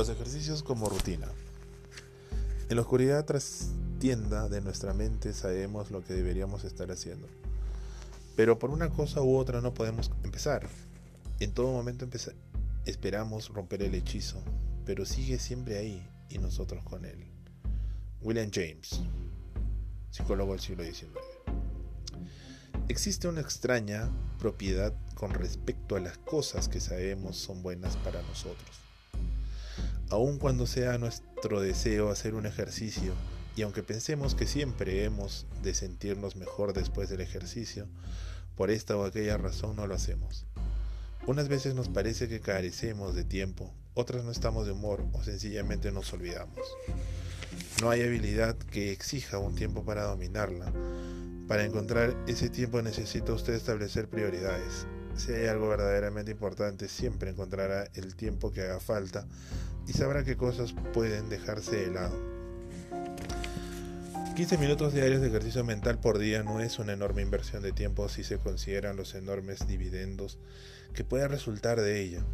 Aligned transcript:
Los 0.00 0.08
ejercicios 0.08 0.62
como 0.62 0.88
rutina. 0.88 1.28
En 2.70 2.76
la 2.76 2.80
oscuridad 2.80 3.26
tienda 3.98 4.48
de 4.48 4.62
nuestra 4.62 4.94
mente 4.94 5.34
sabemos 5.34 5.90
lo 5.90 6.02
que 6.02 6.14
deberíamos 6.14 6.64
estar 6.64 6.90
haciendo. 6.90 7.28
Pero 8.34 8.58
por 8.58 8.70
una 8.70 8.88
cosa 8.88 9.20
u 9.20 9.36
otra 9.36 9.60
no 9.60 9.74
podemos 9.74 10.10
empezar. 10.24 10.66
En 11.38 11.52
todo 11.52 11.70
momento 11.70 12.08
esperamos 12.86 13.50
romper 13.50 13.82
el 13.82 13.94
hechizo, 13.94 14.42
pero 14.86 15.04
sigue 15.04 15.38
siempre 15.38 15.76
ahí 15.76 16.08
y 16.30 16.38
nosotros 16.38 16.82
con 16.82 17.04
él. 17.04 17.26
William 18.22 18.50
James, 18.50 19.02
psicólogo 20.10 20.52
del 20.52 20.60
siglo 20.60 20.82
XIX. 20.82 21.12
Existe 22.88 23.28
una 23.28 23.42
extraña 23.42 24.10
propiedad 24.38 24.94
con 25.14 25.34
respecto 25.34 25.94
a 25.96 26.00
las 26.00 26.16
cosas 26.16 26.70
que 26.70 26.80
sabemos 26.80 27.36
son 27.36 27.62
buenas 27.62 27.98
para 27.98 28.22
nosotros. 28.22 28.89
Aun 30.10 30.38
cuando 30.38 30.66
sea 30.66 30.98
nuestro 30.98 31.60
deseo 31.60 32.10
hacer 32.10 32.34
un 32.34 32.44
ejercicio, 32.44 33.14
y 33.54 33.62
aunque 33.62 33.82
pensemos 33.82 34.34
que 34.34 34.46
siempre 34.46 35.04
hemos 35.04 35.46
de 35.62 35.72
sentirnos 35.72 36.34
mejor 36.34 36.72
después 36.72 37.08
del 37.08 37.20
ejercicio, 37.20 37.86
por 38.56 38.70
esta 38.70 38.96
o 38.96 39.04
aquella 39.04 39.36
razón 39.36 39.76
no 39.76 39.86
lo 39.86 39.94
hacemos. 39.94 40.46
Unas 41.26 41.48
veces 41.48 41.74
nos 41.74 41.88
parece 41.88 42.28
que 42.28 42.40
carecemos 42.40 43.14
de 43.14 43.24
tiempo, 43.24 43.72
otras 43.94 44.24
no 44.24 44.32
estamos 44.32 44.66
de 44.66 44.72
humor 44.72 45.04
o 45.12 45.22
sencillamente 45.22 45.92
nos 45.92 46.12
olvidamos. 46.12 46.58
No 47.80 47.90
hay 47.90 48.02
habilidad 48.02 48.56
que 48.56 48.92
exija 48.92 49.38
un 49.38 49.54
tiempo 49.54 49.84
para 49.84 50.04
dominarla. 50.04 50.72
Para 51.46 51.64
encontrar 51.64 52.16
ese 52.26 52.48
tiempo 52.50 52.82
necesita 52.82 53.32
usted 53.32 53.54
establecer 53.54 54.08
prioridades. 54.08 54.86
Si 55.16 55.32
hay 55.32 55.46
algo 55.46 55.68
verdaderamente 55.68 56.30
importante, 56.30 56.88
siempre 56.88 57.30
encontrará 57.30 57.88
el 57.94 58.14
tiempo 58.16 58.52
que 58.52 58.62
haga 58.62 58.80
falta 58.80 59.26
y 59.86 59.92
sabrá 59.92 60.24
qué 60.24 60.36
cosas 60.36 60.74
pueden 60.92 61.28
dejarse 61.28 61.76
de 61.76 61.90
lado. 61.90 62.16
15 64.36 64.56
minutos 64.58 64.94
diarios 64.94 65.20
de 65.20 65.28
ejercicio 65.28 65.64
mental 65.64 65.98
por 65.98 66.18
día 66.18 66.42
no 66.42 66.60
es 66.60 66.78
una 66.78 66.94
enorme 66.94 67.20
inversión 67.20 67.62
de 67.62 67.72
tiempo 67.72 68.08
si 68.08 68.24
se 68.24 68.38
consideran 68.38 68.96
los 68.96 69.14
enormes 69.14 69.66
dividendos 69.66 70.38
que 70.94 71.04
puede 71.04 71.28
resultar 71.28 71.80
de 71.80 72.00
ella. 72.00 72.24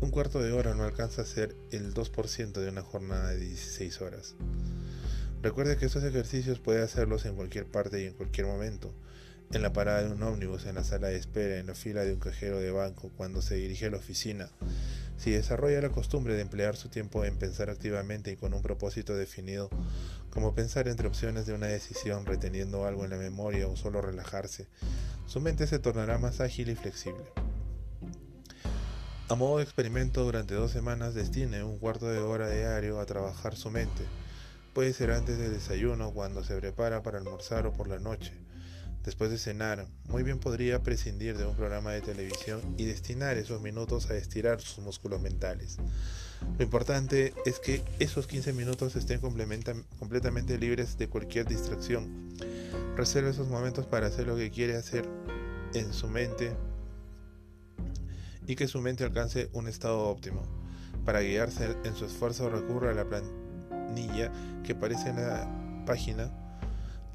Un 0.00 0.10
cuarto 0.10 0.40
de 0.40 0.52
hora 0.52 0.74
no 0.74 0.84
alcanza 0.84 1.22
a 1.22 1.26
ser 1.26 1.54
el 1.70 1.92
2% 1.92 2.52
de 2.52 2.68
una 2.68 2.82
jornada 2.82 3.30
de 3.30 3.38
16 3.38 4.00
horas. 4.00 4.34
Recuerde 5.42 5.76
que 5.76 5.86
estos 5.86 6.04
ejercicios 6.04 6.58
puede 6.58 6.82
hacerlos 6.82 7.26
en 7.26 7.34
cualquier 7.34 7.66
parte 7.66 8.02
y 8.02 8.06
en 8.06 8.14
cualquier 8.14 8.46
momento. 8.46 8.94
En 9.52 9.60
la 9.60 9.74
parada 9.74 10.02
de 10.02 10.10
un 10.10 10.22
ómnibus, 10.22 10.64
en 10.64 10.76
la 10.76 10.82
sala 10.82 11.08
de 11.08 11.16
espera, 11.16 11.58
en 11.58 11.66
la 11.66 11.74
fila 11.74 12.04
de 12.04 12.14
un 12.14 12.18
cajero 12.18 12.58
de 12.58 12.70
banco, 12.70 13.10
cuando 13.18 13.42
se 13.42 13.56
dirige 13.56 13.84
a 13.84 13.90
la 13.90 13.98
oficina. 13.98 14.48
Si 15.18 15.30
desarrolla 15.30 15.82
la 15.82 15.90
costumbre 15.90 16.34
de 16.34 16.40
emplear 16.40 16.74
su 16.74 16.88
tiempo 16.88 17.26
en 17.26 17.36
pensar 17.36 17.68
activamente 17.68 18.32
y 18.32 18.36
con 18.36 18.54
un 18.54 18.62
propósito 18.62 19.14
definido, 19.14 19.68
como 20.30 20.54
pensar 20.54 20.88
entre 20.88 21.06
opciones 21.06 21.44
de 21.44 21.52
una 21.52 21.66
decisión, 21.66 22.24
reteniendo 22.24 22.86
algo 22.86 23.04
en 23.04 23.10
la 23.10 23.18
memoria 23.18 23.68
o 23.68 23.76
solo 23.76 24.00
relajarse, 24.00 24.68
su 25.26 25.38
mente 25.38 25.66
se 25.66 25.78
tornará 25.78 26.16
más 26.16 26.40
ágil 26.40 26.70
y 26.70 26.74
flexible. 26.74 27.24
A 29.28 29.34
modo 29.34 29.58
de 29.58 29.64
experimento, 29.64 30.24
durante 30.24 30.54
dos 30.54 30.70
semanas 30.70 31.12
destine 31.12 31.62
un 31.62 31.78
cuarto 31.78 32.06
de 32.08 32.20
hora 32.20 32.48
diario 32.48 33.00
a 33.00 33.06
trabajar 33.06 33.54
su 33.54 33.70
mente. 33.70 34.04
Puede 34.72 34.94
ser 34.94 35.10
antes 35.10 35.36
del 35.36 35.52
desayuno, 35.52 36.10
cuando 36.12 36.42
se 36.42 36.56
prepara 36.56 37.02
para 37.02 37.18
almorzar 37.18 37.66
o 37.66 37.72
por 37.74 37.88
la 37.88 37.98
noche. 37.98 38.32
Después 39.04 39.30
de 39.30 39.38
cenar, 39.38 39.88
muy 40.08 40.22
bien 40.22 40.38
podría 40.38 40.82
prescindir 40.82 41.36
de 41.36 41.44
un 41.44 41.56
programa 41.56 41.90
de 41.90 42.02
televisión 42.02 42.60
y 42.78 42.84
destinar 42.84 43.36
esos 43.36 43.60
minutos 43.60 44.10
a 44.10 44.16
estirar 44.16 44.60
sus 44.60 44.84
músculos 44.84 45.20
mentales. 45.20 45.78
Lo 46.56 46.64
importante 46.64 47.34
es 47.44 47.58
que 47.58 47.82
esos 47.98 48.26
15 48.26 48.52
minutos 48.52 48.94
estén 48.94 49.20
completamente 49.20 50.58
libres 50.58 50.98
de 50.98 51.08
cualquier 51.08 51.46
distracción. 51.46 52.28
Reserve 52.96 53.30
esos 53.30 53.48
momentos 53.48 53.86
para 53.86 54.06
hacer 54.06 54.26
lo 54.26 54.36
que 54.36 54.50
quiere 54.50 54.76
hacer 54.76 55.08
en 55.74 55.92
su 55.92 56.08
mente 56.08 56.52
y 58.46 58.54
que 58.54 58.68
su 58.68 58.80
mente 58.80 59.04
alcance 59.04 59.50
un 59.52 59.66
estado 59.66 60.00
óptimo. 60.00 60.42
Para 61.04 61.20
guiarse 61.22 61.76
en 61.84 61.96
su 61.96 62.04
esfuerzo 62.04 62.50
recurra 62.50 62.90
a 62.90 62.94
la 62.94 63.08
planilla 63.08 64.30
que 64.62 64.72
aparece 64.72 65.08
en 65.08 65.16
la 65.16 65.84
página. 65.86 66.30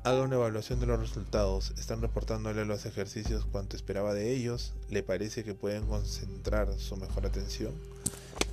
Haga 0.08 0.22
una 0.22 0.36
evaluación 0.36 0.80
de 0.80 0.86
los 0.86 1.02
resultados. 1.02 1.74
Están 1.78 2.00
reportándole 2.00 2.64
los 2.64 2.86
ejercicios 2.86 3.44
cuanto 3.44 3.76
esperaba 3.76 4.14
de 4.14 4.32
ellos. 4.32 4.74
¿Le 4.90 5.04
parece 5.04 5.44
que 5.44 5.54
pueden 5.54 5.86
concentrar 5.86 6.74
su 6.80 6.96
mejor 6.96 7.26
atención? 7.26 7.74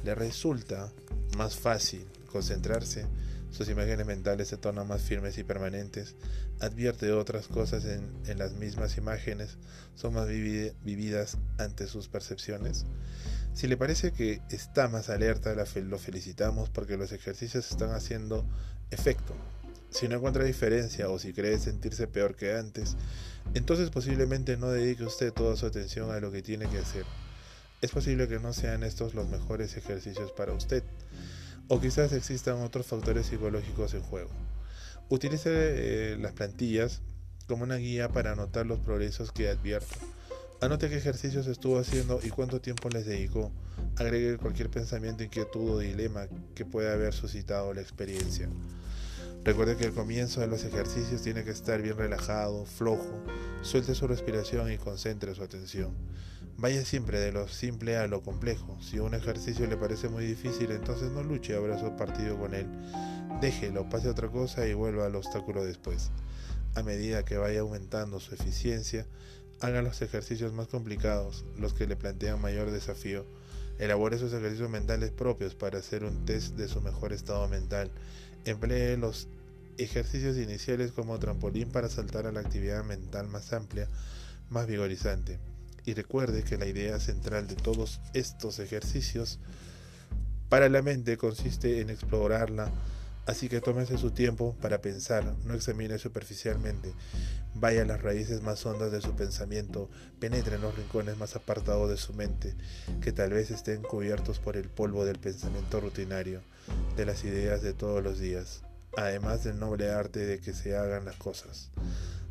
¿Le 0.03 0.17
resulta 0.17 0.91
más 1.37 1.55
fácil 1.55 2.05
concentrarse? 2.33 3.07
Sus 3.53 3.69
imágenes 3.69 4.05
mentales 4.05 4.49
se 4.49 4.57
tornan 4.57 4.89
más 4.89 5.03
firmes 5.03 5.39
y 5.39 5.45
permanentes. 5.45 6.17
Advierte 6.59 7.13
otras 7.13 7.47
cosas 7.47 7.85
en, 7.85 8.37
las 8.37 8.55
mismas 8.55 8.99
imágenes. 8.99 9.57
Son 9.95 10.13
más 10.13 10.27
vividas 10.27 11.39
ante 11.59 11.87
sus 11.87 12.09
percepciones. 12.09 12.85
Si 13.53 13.69
le 13.69 13.77
parece 13.77 14.11
que 14.11 14.43
está 14.51 14.89
más 14.89 15.09
alerta, 15.09 15.55
lo 15.55 15.99
felicitamos 16.01 16.69
porque 16.69 16.97
los 16.97 17.13
ejercicios 17.13 17.71
están 17.71 17.93
haciendo 17.93 18.45
efecto. 18.91 19.37
Si 19.95 20.09
no 20.09 20.17
encuentra 20.17 20.43
diferencia 20.43 21.09
o 21.09 21.21
si 21.21 21.33
cree 21.33 21.57
sentirse 21.61 22.09
peor 22.09 22.35
que 22.35 22.57
antes, 22.57 22.97
entonces 23.55 23.91
posiblemente 23.91 24.57
no 24.57 24.69
dedique 24.69 25.05
usted 25.05 25.33
toda 25.33 25.55
su 25.55 25.67
atención 25.67 26.11
a 26.11 26.19
lo 26.19 26.33
que 26.33 26.43
tiene 26.43 26.69
que 26.69 26.79
hacer. 26.79 27.05
Es 27.81 27.93
posible 27.93 28.27
que 28.27 28.41
no 28.41 28.53
sean 28.53 28.83
estos 28.83 29.15
los 29.15 29.29
mejores 29.29 29.77
ejercicios 29.77 30.33
para 30.33 30.53
usted. 30.53 30.83
O 31.69 31.81
quizás 31.81 32.13
existan 32.13 32.61
otros 32.63 32.87
factores 32.87 33.27
psicológicos 33.27 33.95
en 33.95 34.03
juego. 34.03 34.31
Utilice 35.11 35.51
eh, 35.53 36.19
las 36.19 36.33
plantillas 36.33 37.01
como 37.47 37.63
una 37.63 37.77
guía 37.77 38.09
para 38.09 38.33
anotar 38.33 38.67
los 38.67 38.81
progresos 38.81 39.31
que 39.31 39.49
advierta. 39.49 39.95
Anote 40.61 40.89
qué 40.89 40.97
ejercicios 40.97 41.47
estuvo 41.47 41.79
haciendo 41.79 42.19
y 42.21 42.31
cuánto 42.31 42.61
tiempo 42.61 42.89
les 42.89 43.07
dedicó. 43.07 43.53
Agregue 43.95 44.39
cualquier 44.39 44.71
pensamiento, 44.71 45.23
inquietud 45.23 45.71
o 45.71 45.79
dilema 45.79 46.27
que 46.57 46.65
pueda 46.65 46.95
haber 46.95 47.15
suscitado 47.15 47.73
la 47.73 47.81
experiencia. 47.81 48.49
Recuerde 49.45 49.77
que 49.77 49.85
el 49.85 49.93
comienzo 49.93 50.41
de 50.41 50.47
los 50.47 50.65
ejercicios 50.65 51.21
tiene 51.21 51.45
que 51.45 51.51
estar 51.51 51.83
bien 51.83 51.99
relajado, 51.99 52.65
flojo, 52.65 53.23
suelte 53.61 53.95
su 53.95 54.07
respiración 54.07 54.73
y 54.73 54.79
concentre 54.79 55.35
su 55.35 55.43
atención. 55.43 55.93
Vaya 56.57 56.83
siempre 56.87 57.21
de 57.21 57.31
lo 57.31 57.47
simple 57.47 57.99
a 57.99 58.07
lo 58.07 58.23
complejo. 58.23 58.79
Si 58.81 58.99
un 58.99 59.13
ejercicio 59.13 59.67
le 59.67 59.77
parece 59.77 60.09
muy 60.09 60.25
difícil, 60.25 60.71
entonces 60.71 61.11
no 61.11 61.23
luche, 61.23 61.55
abra 61.55 61.79
su 61.79 61.95
partido 61.95 62.39
con 62.39 62.55
él. 62.55 62.67
Déjelo, 63.43 63.87
pase 63.91 64.09
a 64.09 64.13
otra 64.13 64.29
cosa 64.29 64.67
y 64.67 64.73
vuelva 64.73 65.05
al 65.05 65.15
obstáculo 65.15 65.63
después. 65.63 66.11
A 66.75 66.83
medida 66.83 67.27
que 67.27 67.37
vaya 67.37 67.61
aumentando 67.61 68.21
su 68.21 68.35
eficiencia, 68.35 69.07
haga 69.61 69.83
los 69.83 70.01
ejercicios 70.01 70.55
más 70.55 70.69
complicados, 70.69 71.45
los 71.59 71.75
que 71.75 71.87
le 71.87 71.97
plantean 71.97 72.41
mayor 72.41 72.71
desafío. 72.71 73.27
Elabore 73.79 74.19
sus 74.19 74.33
ejercicios 74.33 74.71
mentales 74.71 75.11
propios 75.11 75.55
para 75.55 75.79
hacer 75.79 76.05
un 76.05 76.25
test 76.25 76.57
de 76.57 76.69
su 76.69 76.81
mejor 76.81 77.13
estado 77.13 77.49
mental. 77.49 77.91
Emplee 78.45 78.97
los 78.97 79.29
ejercicios 79.79 80.37
iniciales 80.37 80.93
como 80.93 81.19
trampolín 81.19 81.71
para 81.71 81.89
saltar 81.89 82.27
a 82.27 82.33
la 82.33 82.41
actividad 82.41 82.85
mental 82.85 83.29
más 83.29 83.53
amplia, 83.53 83.89
más 84.51 84.67
vigorizante. 84.67 85.39
Y 85.85 85.95
recuerde 85.95 86.45
que 86.45 86.57
la 86.57 86.67
idea 86.67 86.99
central 87.01 87.47
de 87.47 87.57
todos 87.57 88.01
estos 88.15 88.59
ejercicios 88.59 89.39
para 90.49 90.69
la 90.69 90.83
mente 90.83 91.17
consiste 91.17 91.81
en 91.81 91.91
explorarla, 91.91 92.71
así 93.27 93.49
que 93.49 93.61
tómese 93.61 93.99
su 93.99 94.11
tiempo 94.11 94.57
para 94.61 94.81
pensar, 94.81 95.25
no 95.45 95.55
examine 95.55 95.99
superficialmente, 95.99 96.93
vaya 97.55 97.83
a 97.83 97.87
las 97.87 98.03
raíces 98.03 98.43
más 98.43 98.65
hondas 98.67 98.93
de 98.93 99.01
su 99.01 99.15
pensamiento, 99.15 99.91
penetre 100.19 100.57
en 100.57 100.63
los 100.63 100.77
rincones 100.77 101.17
más 101.17 101.37
apartados 101.37 101.91
de 101.91 101.97
su 101.97 102.13
mente, 102.13 102.55
que 103.01 103.13
tal 103.13 103.31
vez 103.31 103.51
estén 103.51 103.83
cubiertos 103.83 104.39
por 104.39 104.57
el 104.57 104.69
polvo 104.69 105.05
del 105.05 105.19
pensamiento 105.19 105.81
rutinario, 105.81 106.43
de 106.97 107.07
las 107.07 107.25
ideas 107.25 107.63
de 107.63 107.75
todos 107.75 108.03
los 108.03 108.19
días, 108.19 108.63
además 108.97 109.45
del 109.45 109.59
noble 109.59 109.91
arte 109.91 110.27
de 110.27 110.41
que 110.41 110.53
se 110.53 110.77
hagan 110.77 111.05
las 111.05 111.17
cosas. 111.17 111.71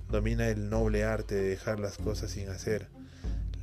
Domina 0.09 0.47
el 0.49 0.69
noble 0.69 1.03
arte 1.03 1.35
de 1.35 1.49
dejar 1.49 1.79
las 1.79 1.97
cosas 1.97 2.31
sin 2.31 2.49
hacer, 2.49 2.87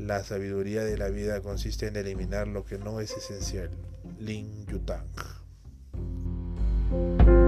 la 0.00 0.24
sabiduría 0.24 0.82
de 0.82 0.96
la 0.96 1.10
vida 1.10 1.42
consiste 1.42 1.86
en 1.86 1.96
eliminar 1.96 2.48
lo 2.48 2.64
que 2.64 2.78
no 2.78 3.00
es 3.00 3.10
esencial. 3.10 3.68
Lin 4.18 4.64
Yutang. 4.66 5.39
you 6.90 7.39